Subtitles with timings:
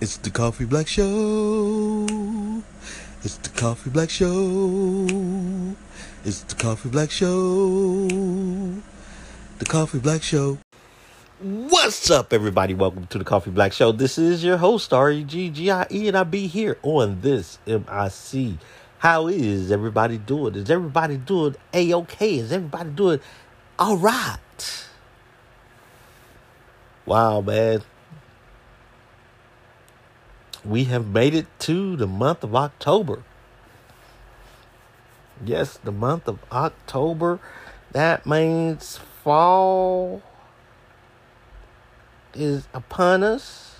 [0.00, 2.06] It's the Coffee Black Show.
[3.22, 5.06] It's the Coffee Black Show.
[6.24, 8.08] It's the Coffee Black Show.
[9.58, 10.56] The Coffee Black Show.
[11.42, 12.72] What's up, everybody?
[12.72, 13.92] Welcome to the Coffee Black Show.
[13.92, 18.54] This is your host, R-E-G-G-I-E, and I'll be here on this MIC.
[19.00, 20.54] How is everybody doing?
[20.54, 22.38] Is everybody doing A-OK?
[22.38, 23.20] Is everybody doing
[23.78, 24.38] all right?
[27.04, 27.82] Wow, man.
[30.64, 33.22] We have made it to the month of October.
[35.44, 37.40] Yes, the month of October.
[37.92, 40.22] That means fall
[42.34, 43.76] is upon us.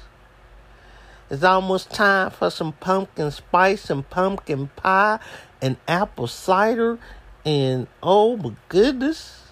[1.30, 5.20] It's almost time for some pumpkin spice and pumpkin pie
[5.62, 6.98] and apple cider.
[7.44, 9.42] And oh my goodness.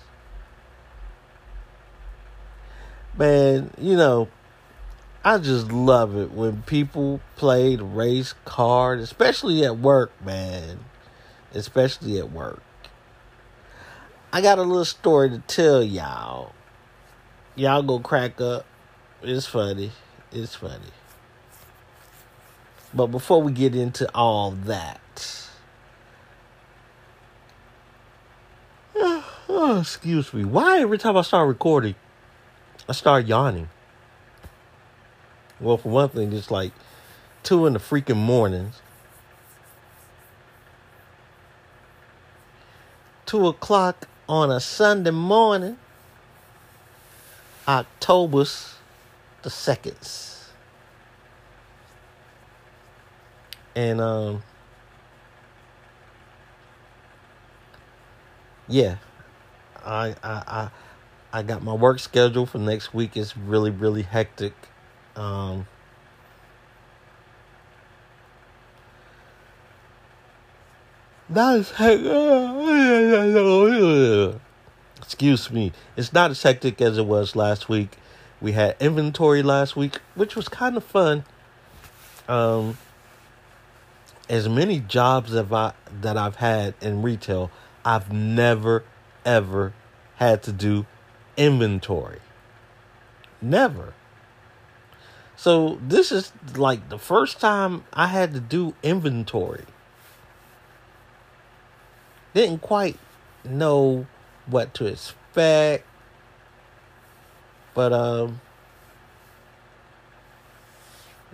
[3.17, 4.29] Man, you know,
[5.25, 10.85] I just love it when people play the race card, especially at work, man.
[11.55, 12.63] Especially at work.
[14.33, 16.53] I got a little story to tell y'all.
[17.57, 18.65] Y'all go crack up.
[19.23, 19.91] It's funny.
[20.31, 20.93] It's funny.
[22.95, 25.49] But before we get into all that,
[28.95, 30.45] oh, excuse me.
[30.45, 31.97] Why every time I start recording,
[32.89, 33.69] I start yawning?
[35.61, 36.73] Well, for one thing, it's like
[37.43, 38.81] two in the freaking mornings.
[43.27, 45.79] Two o'clock on a Sunday morning,
[47.67, 48.75] October's
[49.43, 49.97] the second.
[53.77, 54.43] And um
[58.69, 58.97] yeah,
[59.85, 60.71] I I I
[61.33, 63.17] I got my work schedule for next week.
[63.17, 64.55] It's really really hectic.
[65.19, 65.67] Um,
[71.29, 72.07] not as hectic.
[75.03, 75.73] Excuse me.
[75.97, 77.97] It's not as hectic as it was last week.
[78.41, 81.25] We had inventory last week, which was kind of fun.
[82.29, 82.79] Um,
[84.29, 87.51] as many jobs that I that I've had in retail,
[87.85, 88.85] I've never
[89.25, 89.73] ever
[90.17, 90.87] had to do
[91.37, 92.21] inventory.
[93.43, 93.95] Never.
[95.39, 99.67] So this is like the first time I had to do inventory.
[102.35, 102.99] Didn't quite
[103.45, 104.09] know
[104.47, 105.87] what to expect.
[107.73, 108.41] But um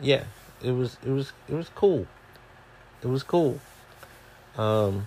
[0.03, 0.25] yeah,
[0.63, 2.07] it was it was it was cool.
[3.03, 3.59] It was cool.
[4.59, 5.07] Um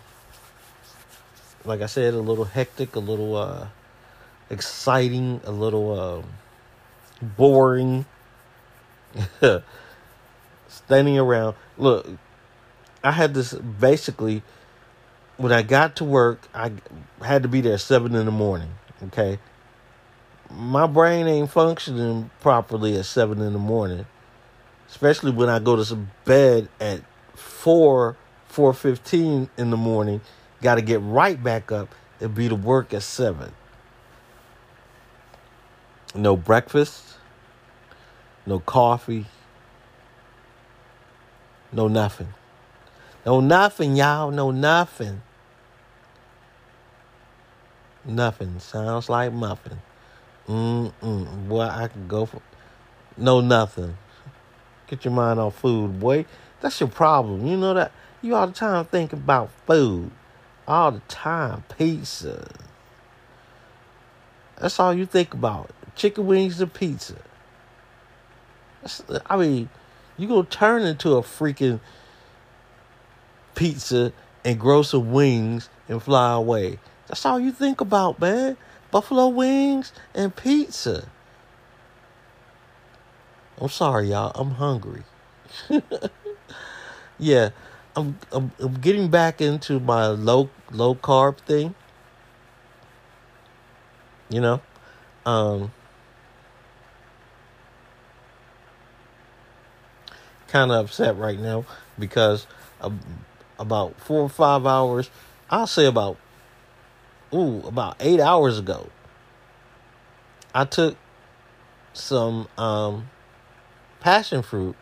[1.65, 3.67] like I said, a little hectic, a little uh
[4.49, 6.23] exciting, a little um
[7.21, 8.07] boring
[10.67, 11.55] standing around.
[11.77, 12.07] Look,
[13.03, 14.43] I had this basically
[15.37, 16.71] when I got to work, I
[17.21, 18.69] had to be there seven in the morning.
[19.05, 19.39] Okay,
[20.51, 24.05] my brain ain't functioning properly at seven in the morning,
[24.89, 25.95] especially when I go to
[26.25, 27.01] bed at
[27.35, 28.17] four
[28.47, 30.21] four fifteen in the morning.
[30.61, 33.53] Got to get right back up and be to work at seven.
[36.15, 37.06] No breakfast
[38.47, 39.25] no coffee,
[41.71, 42.33] no nothing.
[43.25, 45.21] No nothing, y'all, no nothing.
[48.05, 48.59] Nothing.
[48.59, 49.81] Sounds like muffin.
[50.47, 51.49] Mm-mm.
[51.49, 52.41] Boy, I could go for
[53.17, 53.97] no nothing.
[54.87, 56.25] Get your mind off food, boy.
[56.61, 57.45] That's your problem.
[57.45, 57.91] You know that?
[58.21, 60.09] You all the time thinking about food.
[60.65, 61.65] All the time.
[61.77, 62.49] Pizza.
[64.57, 65.69] That's all you think about.
[65.95, 67.15] Chicken wings and pizza.
[69.27, 69.69] I mean,
[70.17, 71.79] you gonna turn into a freaking
[73.55, 74.13] pizza
[74.45, 76.79] and grow some wings and fly away.
[77.07, 78.57] That's all you think about, man.
[78.91, 81.09] Buffalo wings and pizza.
[83.59, 84.31] I'm sorry, y'all.
[84.35, 85.03] I'm hungry.
[87.19, 87.49] yeah,
[87.95, 91.73] I'm, I'm I'm getting back into my low low carb thing.
[94.29, 94.61] You know,
[95.25, 95.71] um,
[100.57, 101.63] kind of upset right now
[101.99, 102.47] because
[103.59, 105.11] about four or five hours,
[105.51, 106.17] I'll say about,
[107.31, 108.89] ooh, about eight hours ago,
[110.55, 110.97] I took
[111.93, 113.07] some um,
[113.99, 114.75] passion fruit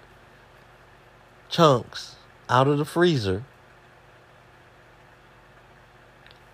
[1.50, 2.16] chunks
[2.48, 3.44] out of the freezer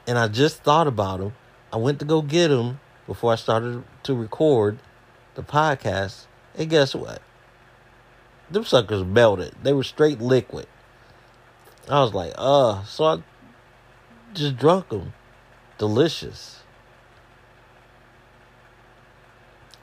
[0.07, 1.33] and I just thought about them.
[1.71, 4.79] I went to go get them before I started to record
[5.35, 6.25] the podcast.
[6.57, 7.21] And guess what?
[8.51, 9.55] Them suckers melted.
[9.63, 10.67] They were straight liquid.
[11.89, 13.23] I was like, uh, so I
[14.33, 15.13] just drunk them.
[15.77, 16.61] Delicious.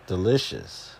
[0.06, 0.96] Delicious.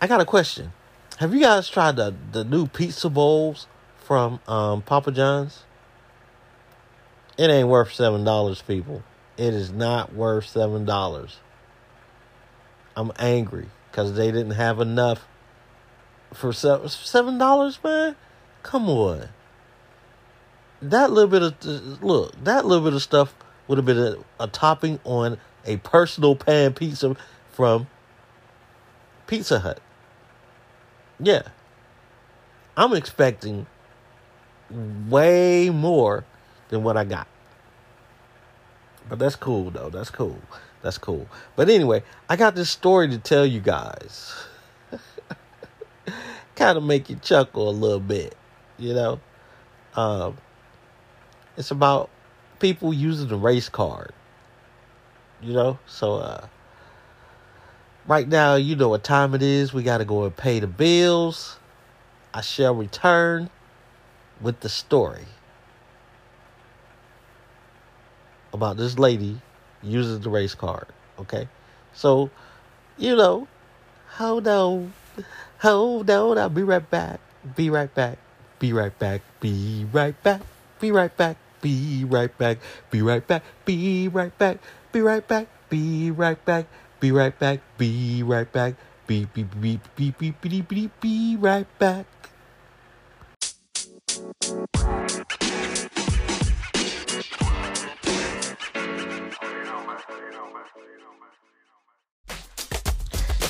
[0.00, 0.72] I got a question.
[1.18, 3.68] Have you guys tried the, the new pizza bowls
[3.98, 5.62] from um, Papa John's?
[7.38, 9.02] It ain't worth seven dollars, people.
[9.36, 11.38] It is not worth seven dollars.
[12.96, 15.26] I'm angry because they didn't have enough
[16.32, 18.16] for seven dollars, man.
[18.62, 19.28] Come on.
[20.80, 23.34] That little bit of look, that little bit of stuff
[23.68, 27.16] would have been a, a topping on a personal pan pizza
[27.50, 27.86] from
[29.26, 29.80] Pizza Hut.
[31.20, 31.42] Yeah.
[32.76, 33.66] I'm expecting
[35.08, 36.24] way more
[36.70, 37.28] than what I got.
[39.08, 39.90] But that's cool though.
[39.90, 40.38] That's cool.
[40.82, 41.28] That's cool.
[41.56, 44.34] But anyway, I got this story to tell you guys.
[46.56, 48.34] kind of make you chuckle a little bit,
[48.78, 49.20] you know.
[49.94, 50.36] Um,
[51.56, 52.10] it's about
[52.58, 54.12] people using the race card,
[55.40, 55.78] you know.
[55.86, 56.46] So uh,
[58.06, 59.72] right now, you know what time it is.
[59.72, 61.58] We got to go and pay the bills.
[62.34, 63.50] I shall return
[64.40, 65.26] with the story
[68.52, 69.40] about this lady
[69.82, 70.86] using the race card.
[71.18, 71.48] Okay,
[71.92, 72.30] so
[72.96, 73.46] you know,
[74.16, 74.92] hold on,
[75.58, 76.38] hold on.
[76.38, 77.20] I'll be right back.
[77.56, 78.18] Be right back.
[78.58, 79.22] Be right back.
[79.40, 80.40] Be right back.
[80.80, 81.36] Be right back.
[81.60, 82.58] Be right back.
[82.90, 83.42] Be right back.
[83.64, 84.58] Be right back.
[84.90, 85.48] Be right back.
[85.68, 86.66] Be right back.
[87.00, 87.60] Be right back.
[87.78, 88.74] Be right back.
[89.06, 92.06] Be be be be be be be be right back.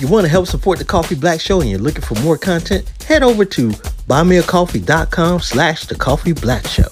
[0.02, 2.36] If you want to help support the Coffee Black Show and you're looking for more
[2.36, 2.92] content?
[3.06, 6.88] Head over to buymeacoffee.com slash the Coffee Black Show.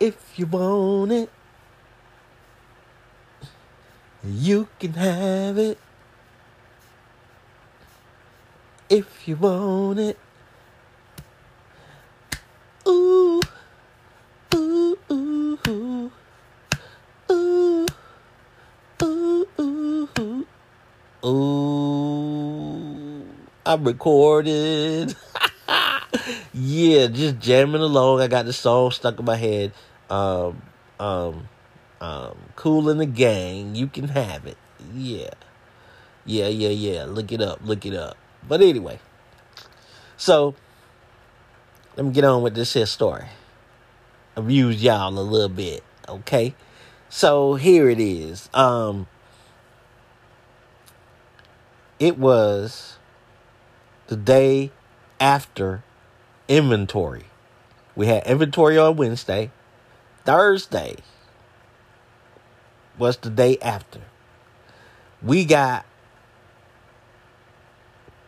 [0.00, 1.30] If you want it,
[4.24, 5.78] you can have it.
[8.90, 10.18] If you want it.
[12.86, 13.42] Ooh,
[14.54, 16.10] ooh, ooh, ooh,
[17.30, 17.86] ooh,
[19.02, 20.46] ooh, ooh,
[21.22, 23.26] ooh.
[23.66, 25.14] I'm recorded.
[26.54, 28.22] yeah, just jamming along.
[28.22, 29.72] I got the song stuck in my head.
[30.08, 30.62] Um,
[30.98, 31.46] um,
[32.00, 33.74] um, Kool and the Gang.
[33.74, 34.56] You can have it.
[34.94, 35.28] Yeah.
[36.24, 37.04] Yeah, yeah, yeah.
[37.04, 37.60] Look it up.
[37.62, 38.16] Look it up.
[38.48, 38.98] But anyway,
[40.16, 40.54] so
[41.96, 43.26] let me get on with this here story.
[44.36, 46.54] Abuse y'all a little bit, okay?
[47.10, 48.48] So here it is.
[48.54, 49.06] Um
[51.98, 52.96] it was
[54.06, 54.70] the day
[55.20, 55.82] after
[56.46, 57.24] inventory.
[57.94, 59.50] We had inventory on Wednesday.
[60.24, 60.96] Thursday
[62.96, 64.00] was the day after.
[65.22, 65.84] We got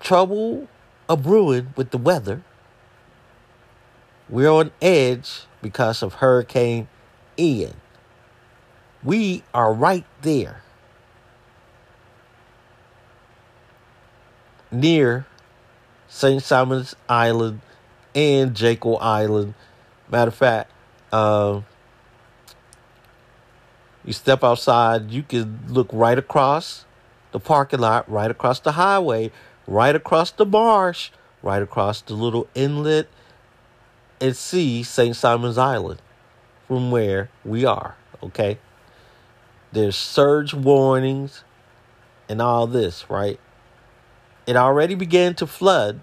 [0.00, 0.69] trouble
[1.09, 2.42] a brewing with the weather.
[4.28, 6.88] We're on edge because of Hurricane
[7.38, 7.75] Ian.
[9.02, 10.62] We are right there
[14.71, 15.26] near
[16.09, 16.42] St.
[16.42, 17.61] Simons Island
[18.14, 19.54] and Jekyll Island.
[20.11, 20.71] Matter of fact,
[21.12, 21.61] uh,
[24.04, 26.85] you step outside, you can look right across
[27.33, 29.30] the parking lot, right across the highway,
[29.67, 31.11] right across the marsh,
[31.43, 33.09] right across the little inlet,
[34.21, 35.17] and see St.
[35.17, 36.00] Simons Island
[36.69, 38.59] from where we are, okay?
[39.73, 41.45] There's surge warnings
[42.29, 43.40] and all this, right?
[44.47, 46.00] It already began to flood.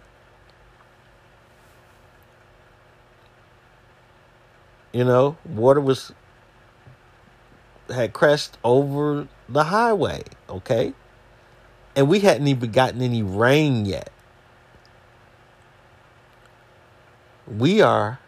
[4.92, 6.12] You know, water was
[7.90, 10.94] had crashed over the highway, okay?
[11.98, 14.12] And we hadn't even gotten any rain yet.
[17.48, 18.20] We are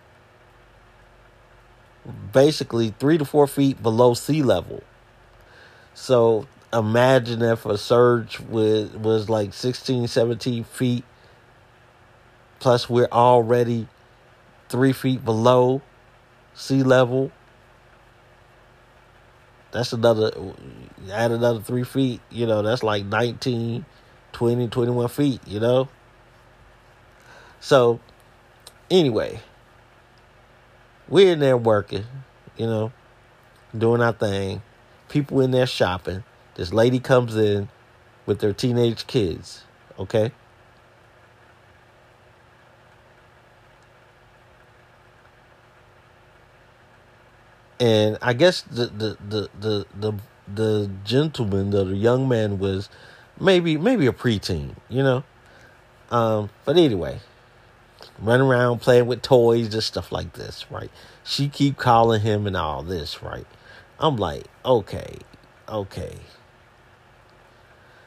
[2.33, 4.81] basically three to four feet below sea level.
[5.93, 11.03] So imagine if a surge was, was like 16, 17 feet,
[12.59, 13.87] plus we're already
[14.67, 15.83] three feet below
[16.55, 17.31] sea level.
[19.71, 20.31] That's another,
[21.11, 23.85] add another three feet, you know, that's like 19,
[24.31, 25.87] 20, 21 feet, you know?
[27.59, 27.99] So,
[28.89, 29.41] anyway,
[31.07, 32.05] we're in there working,
[32.57, 32.91] you know,
[33.77, 34.61] doing our thing.
[35.07, 36.23] People in there shopping.
[36.55, 37.69] This lady comes in
[38.25, 39.63] with their teenage kids,
[39.97, 40.31] okay?
[47.79, 50.13] And I guess the the the the the,
[50.53, 52.89] the gentleman, the, young man, was
[53.39, 55.23] maybe maybe a preteen, you know.
[56.11, 57.19] Um, but anyway,
[58.19, 60.91] running around playing with toys and stuff like this, right?
[61.23, 63.45] She keep calling him and all this, right?
[63.99, 65.17] I'm like, okay,
[65.67, 66.17] okay.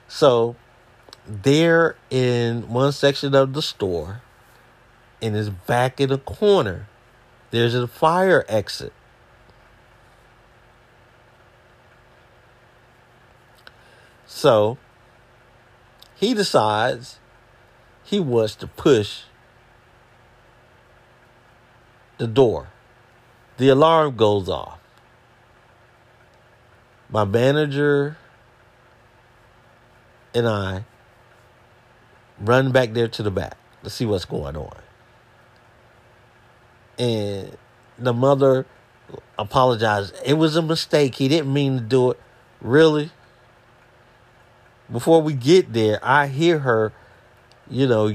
[0.08, 0.56] So
[1.26, 4.20] they're in one section of the store,
[5.22, 6.88] and it's back in the corner.
[7.50, 8.92] There's a fire exit
[14.34, 14.78] So
[16.16, 17.18] he decides
[18.02, 19.24] he wants to push
[22.16, 22.68] the door.
[23.58, 24.80] The alarm goes off.
[27.10, 28.16] My manager
[30.34, 30.86] and I
[32.40, 34.76] run back there to the back to see what's going on.
[36.98, 37.56] And
[37.98, 38.64] the mother
[39.38, 40.14] apologized.
[40.24, 41.16] It was a mistake.
[41.16, 42.20] He didn't mean to do it.
[42.62, 43.10] Really?
[44.92, 46.92] Before we get there, I hear her,
[47.68, 48.14] you know,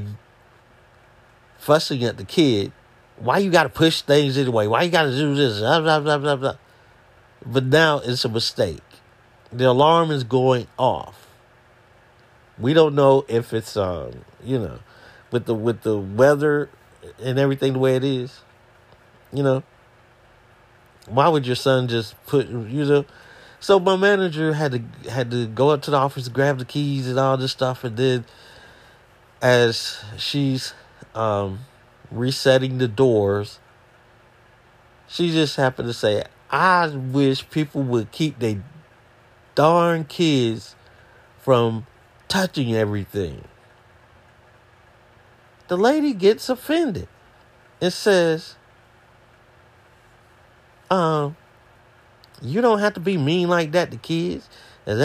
[1.58, 2.72] fussing at the kid.
[3.18, 4.68] Why you got to push things anyway?
[4.68, 5.60] Why you got to do this?
[5.60, 6.56] Blah, blah, blah, blah, blah.
[7.44, 8.84] But now it's a mistake.
[9.52, 11.28] The alarm is going off.
[12.60, 14.80] We don't know if it's um, you know,
[15.32, 16.70] with the with the weather
[17.24, 18.42] and everything the way it is.
[19.32, 19.64] You know,
[21.08, 23.06] why would your son just put you know?
[23.60, 27.08] So my manager had to had to go up to the office, grab the keys
[27.08, 28.26] and all this stuff, and then
[29.42, 30.74] as she's
[31.16, 31.60] um,
[32.12, 33.60] resetting the doors,
[35.08, 38.64] she just happened to say, "I wish people would keep their
[39.56, 40.76] darn kids
[41.40, 41.88] from
[42.28, 43.44] touching everything."
[45.68, 47.08] The lady gets offended
[47.82, 48.56] and says,
[50.92, 51.36] "Um."
[52.42, 54.48] You don't have to be mean like that to kids.
[54.86, 55.02] And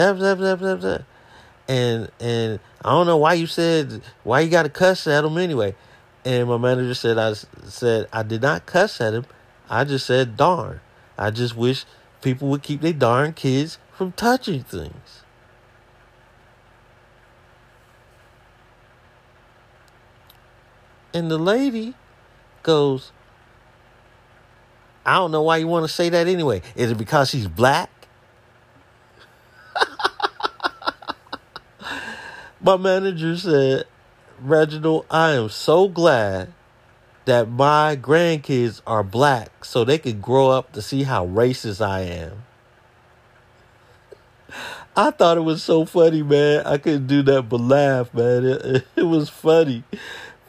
[2.19, 5.75] and I don't know why you said why you got to cuss at them anyway.
[6.25, 9.25] And my manager said I said I did not cuss at him.
[9.69, 10.79] I just said darn.
[11.17, 11.85] I just wish
[12.21, 15.23] people would keep their darn kids from touching things.
[21.13, 21.93] And the lady
[22.63, 23.11] goes,
[25.05, 26.61] I don't know why you want to say that anyway.
[26.75, 27.89] Is it because she's black?
[32.61, 33.85] my manager said,
[34.39, 36.53] Reginald, I am so glad
[37.25, 42.01] that my grandkids are black so they could grow up to see how racist I
[42.01, 42.43] am.
[44.95, 46.65] I thought it was so funny, man.
[46.65, 48.45] I couldn't do that but laugh, man.
[48.45, 49.83] It, it was funny.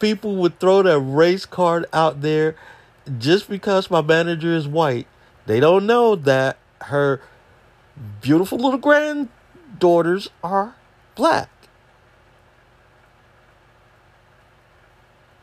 [0.01, 2.57] People would throw that race card out there
[3.19, 5.07] just because my manager is white,
[5.47, 7.21] they don't know that her
[8.21, 10.75] beautiful little granddaughters are
[11.15, 11.51] black.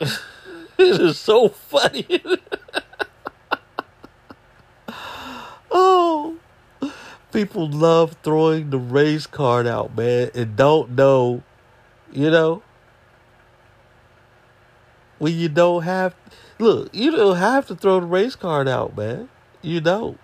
[0.00, 0.10] it
[0.78, 2.22] is so funny.
[5.70, 6.36] oh,
[7.32, 11.42] people love throwing the race card out, man, and don't know,
[12.12, 12.62] you know,
[15.18, 16.14] when you don't have
[16.62, 19.28] Look, you don't have to throw the race card out, man.
[19.62, 20.16] You don't.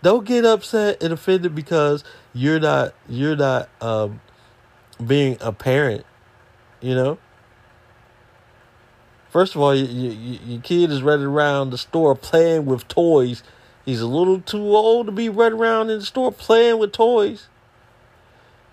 [0.00, 4.20] Don't get upset and offended because you're not you're not um,
[5.04, 6.06] being a parent.
[6.80, 7.18] You know.
[9.28, 13.42] First of all, you, you, your kid is running around the store playing with toys.
[13.84, 17.48] He's a little too old to be running around in the store playing with toys.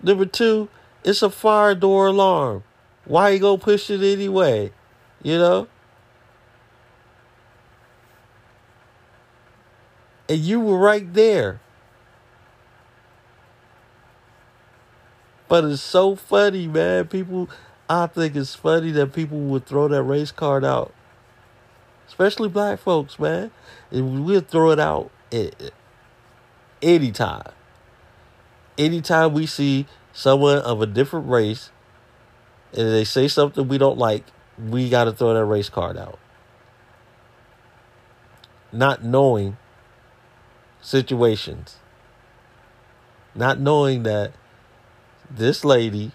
[0.00, 0.68] Number two,
[1.02, 2.62] it's a fire door alarm.
[3.04, 4.70] Why you gonna push it anyway?
[5.24, 5.68] You know?
[10.28, 11.60] And you were right there.
[15.48, 17.06] But it's so funny, man.
[17.06, 17.48] People,
[17.88, 20.92] I think it's funny that people would throw that race card out.
[22.06, 23.50] Especially black folks, man.
[23.90, 25.10] And we'll throw it out
[26.82, 27.52] anytime.
[28.76, 31.70] Anytime we see someone of a different race
[32.76, 34.24] and they say something we don't like,
[34.58, 36.18] we got to throw that race card out.
[38.70, 39.56] Not knowing
[40.88, 41.76] situations.
[43.34, 44.32] Not knowing that
[45.30, 46.12] this lady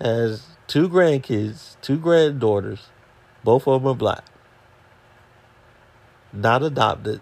[0.00, 2.88] has two grandkids, two granddaughters,
[3.44, 4.24] both of them are black,
[6.32, 7.20] not adopted.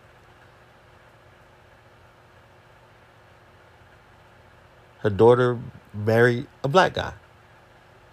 [5.00, 5.58] Her daughter
[5.92, 7.12] married a black guy.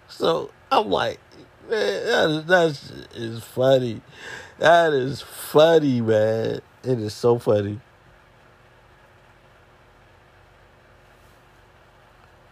[0.08, 1.18] So I'm like,
[1.70, 4.02] man, that is, that's funny.
[4.58, 6.60] That is funny, man.
[6.84, 7.80] It is so funny.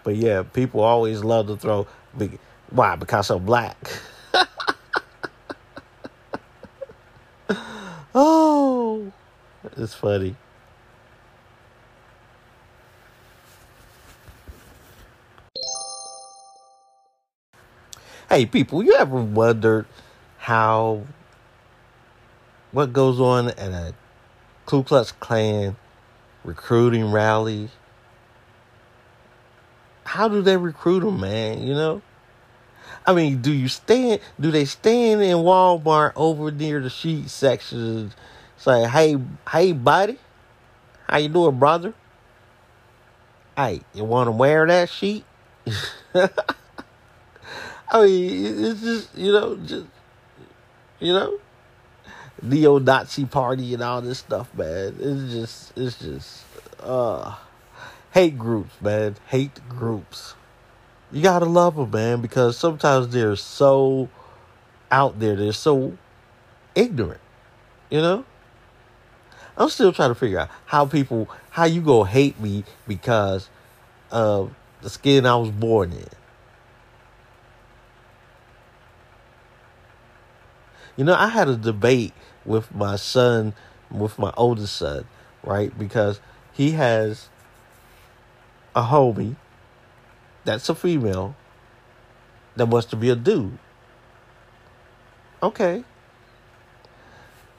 [0.04, 1.87] But yeah, people always love to throw.
[2.71, 2.97] Why?
[2.97, 3.76] Because I'm black.
[8.14, 9.12] oh,
[9.76, 10.37] it's funny.
[18.28, 19.85] Hey, people, you ever wondered
[20.38, 21.02] how
[22.73, 23.94] what goes on at a
[24.64, 25.76] Ku Klux Klan
[26.42, 27.68] recruiting rally?
[30.12, 31.66] How do they recruit them, man?
[31.66, 32.02] You know?
[33.07, 34.21] I mean, do you stand?
[34.38, 38.12] Do they stand in Walmart over near the sheet section,
[38.59, 39.16] say, "Hey,
[39.50, 40.19] hey, buddy,
[41.09, 41.95] how you doing, brother?
[43.57, 45.25] Hey, you want to wear that sheet?"
[46.14, 46.28] I
[47.95, 49.87] mean, it's just you know, just
[51.00, 51.38] you know,
[52.42, 54.95] neo-Nazi party and all this stuff, man.
[55.00, 56.45] It's just, it's just,
[56.81, 57.35] uh,
[58.12, 59.16] hate groups, man.
[59.28, 60.35] Hate groups
[61.12, 64.09] you gotta love them, man, because sometimes they're so
[64.90, 65.97] out there, they're so
[66.75, 67.21] ignorant,
[67.90, 68.25] you know.
[69.57, 73.50] I'm still trying to figure out how people, how you go hate me because
[74.11, 76.09] of the skin I was born in.
[80.97, 82.14] You know, I had a debate
[82.47, 83.52] with my son,
[83.90, 85.07] with my oldest son,
[85.45, 85.78] right?
[85.78, 86.21] Because
[86.52, 87.28] he has
[88.75, 89.37] a homie
[90.45, 91.37] that's a female
[92.57, 93.59] that wants to be a dude.
[95.42, 95.85] Okay.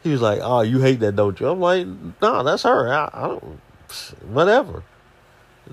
[0.04, 1.88] He was like, "Oh, you hate that, don't you?" I'm like,
[2.22, 2.92] "No, that's her.
[2.92, 3.60] I, I don't.
[4.28, 4.84] Whatever.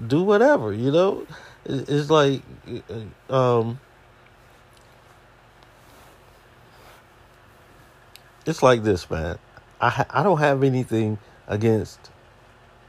[0.06, 0.72] Do whatever.
[0.72, 1.26] You know.
[1.64, 2.42] It's like,
[3.28, 3.78] um,
[8.46, 9.38] it's like this, man.
[9.80, 12.10] I I don't have anything against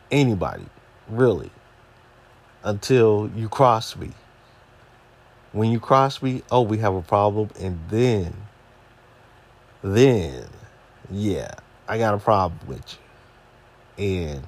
[0.10, 0.65] anybody,
[1.10, 1.52] really
[2.63, 4.12] until you cross me.
[5.52, 7.50] When you cross me, oh, we have a problem.
[7.60, 8.34] And then,
[9.84, 10.47] then,
[11.10, 11.54] yeah,
[11.88, 12.97] I got a problem with
[13.97, 14.06] you.
[14.06, 14.45] And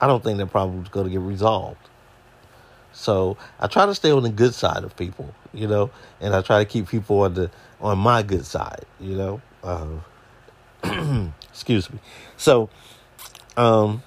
[0.00, 1.78] I don't think that problem is going to get resolved.
[2.92, 6.42] So I try to stay on the good side of people, you know, and I
[6.42, 9.40] try to keep people on the on my good side, you know.
[9.64, 9.86] Uh,
[11.50, 11.98] Excuse me.
[12.36, 12.68] So,
[13.56, 14.02] um,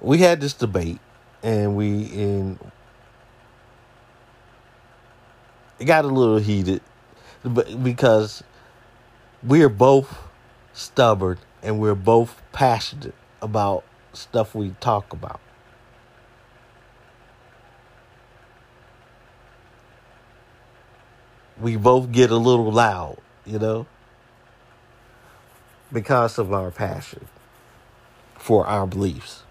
[0.00, 0.98] we had this debate,
[1.42, 2.58] and we in
[5.78, 6.82] it got a little heated,
[7.44, 8.42] but because
[9.42, 10.18] we're both
[10.72, 15.40] stubborn and we're both passionate about stuff we talk about.
[21.60, 23.86] We both get a little loud, you know,
[25.92, 27.28] because of our passion
[28.36, 29.42] for our beliefs.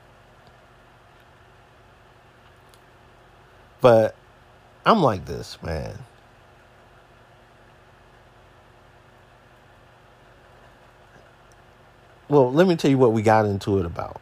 [3.82, 4.16] But
[4.86, 6.00] I'm like this, man.
[12.30, 14.22] Well, let me tell you what we got into it about.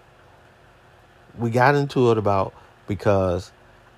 [1.38, 2.54] We got into it about
[2.88, 3.52] because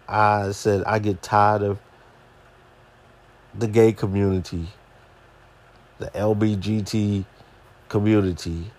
[0.07, 1.79] I said I get tired of
[3.57, 4.67] the gay community,
[5.99, 7.25] the LBGT
[7.89, 8.71] community,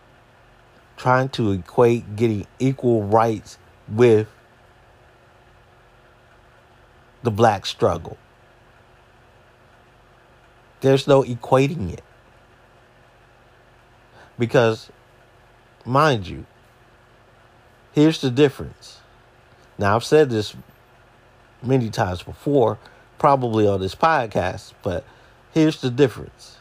[0.96, 3.58] trying to equate getting equal rights
[3.88, 4.28] with
[7.22, 8.16] the black struggle.
[10.80, 12.04] There's no equating it.
[14.38, 14.90] Because,
[15.84, 16.44] mind you,
[17.92, 18.98] here's the difference.
[19.78, 20.54] Now, I've said this
[21.62, 22.78] many times before
[23.24, 25.02] probably on this podcast, but
[25.52, 26.58] here's the difference.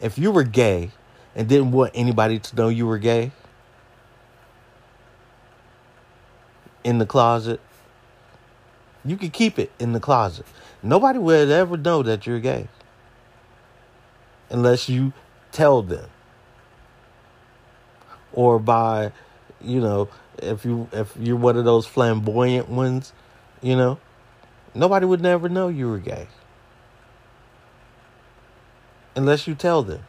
[0.00, 0.92] If you were gay
[1.34, 3.32] and didn't want anybody to know you were gay
[6.84, 7.60] in the closet,
[9.04, 10.46] you could keep it in the closet.
[10.80, 12.68] Nobody would ever know that you're gay
[14.48, 15.12] unless you
[15.50, 16.08] tell them.
[18.32, 19.10] Or by,
[19.60, 20.08] you know,
[20.40, 23.12] if you if you're one of those flamboyant ones,
[23.60, 23.98] you know,
[24.74, 26.28] Nobody would never know you were gay.
[29.16, 30.04] Unless you tell them.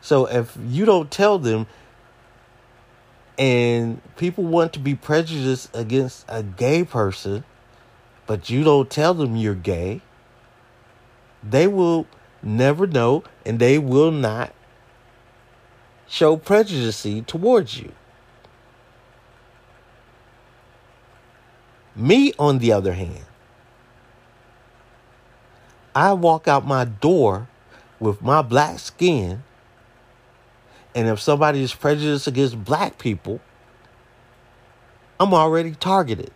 [0.00, 1.66] So if you don't tell them
[3.38, 7.44] and people want to be prejudiced against a gay person,
[8.26, 10.00] but you don't tell them you're gay,
[11.42, 12.06] they will
[12.42, 14.52] never know and they will not
[16.08, 17.92] show prejudice towards you.
[21.94, 23.24] Me, on the other hand,
[25.94, 27.48] I walk out my door
[28.00, 29.42] with my black skin,
[30.94, 33.40] and if somebody is prejudiced against black people,
[35.20, 36.32] I'm already targeted.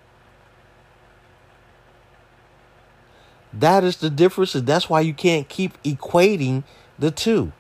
[3.53, 6.65] That is the difference, and that's why you can't keep equating
[6.99, 7.53] the two.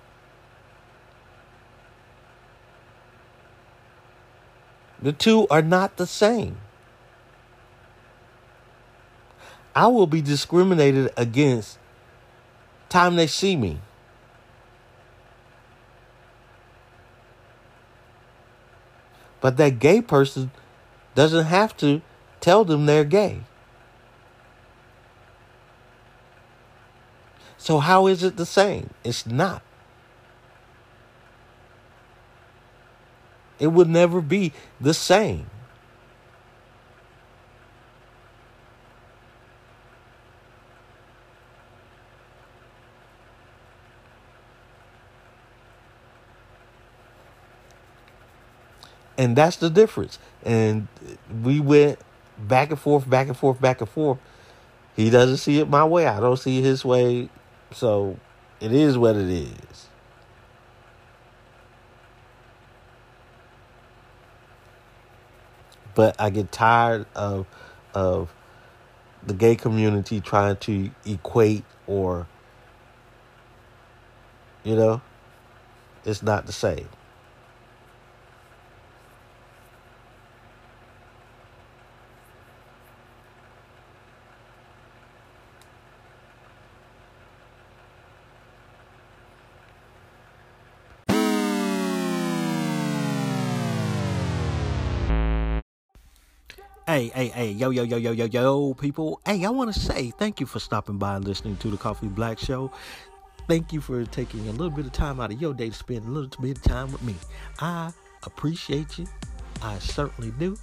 [5.00, 6.58] The two are not the same.
[9.76, 11.78] I will be discriminated against
[12.88, 13.78] time they see me.
[19.42, 20.50] But that gay person
[21.14, 22.00] doesn't have to
[22.40, 23.40] tell them they're gay.
[27.58, 28.90] So, how is it the same?
[29.04, 29.62] It's not.
[33.58, 35.50] It would never be the same.
[49.26, 50.20] And that's the difference.
[50.44, 50.86] And
[51.42, 51.98] we went
[52.38, 54.20] back and forth, back and forth, back and forth.
[54.94, 56.06] He doesn't see it my way.
[56.06, 57.28] I don't see it his way.
[57.72, 58.20] So
[58.60, 59.88] it is what it is.
[65.96, 67.48] But I get tired of
[67.92, 68.32] of
[69.26, 72.28] the gay community trying to equate or
[74.62, 75.00] you know,
[76.04, 76.88] it's not the same.
[96.96, 99.20] Hey, hey, hey, yo, yo, yo, yo, yo, yo, people.
[99.26, 102.08] Hey, I want to say thank you for stopping by and listening to the Coffee
[102.08, 102.72] Black Show.
[103.46, 106.06] Thank you for taking a little bit of time out of your day to spend
[106.06, 107.14] a little bit of time with me.
[107.60, 109.06] I appreciate you.
[109.60, 110.56] I certainly do.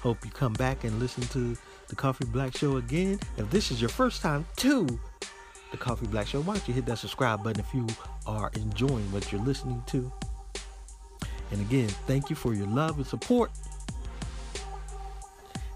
[0.00, 3.20] Hope you come back and listen to the Coffee Black Show again.
[3.36, 4.84] If this is your first time to
[5.70, 7.86] the Coffee Black Show, why don't you hit that subscribe button if you
[8.26, 10.10] are enjoying what you're listening to?
[11.52, 13.52] And again, thank you for your love and support.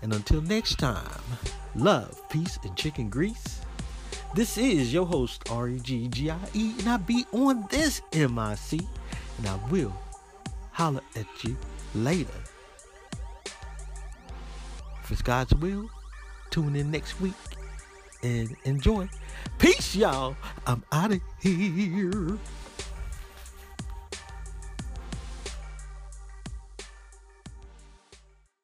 [0.02, 1.20] And until next time,
[1.74, 3.60] love, peace, and chicken grease.
[4.34, 8.82] This is your host, R-E-G-G-I-E, and I be on this MIC,
[9.38, 9.94] and I will
[10.72, 11.56] holler at you
[11.94, 12.34] later.
[15.02, 15.88] If it's God's will,
[16.50, 17.34] tune in next week
[18.22, 19.08] and enjoy.
[19.58, 20.36] Peace, y'all.
[20.66, 22.38] I'm out of here.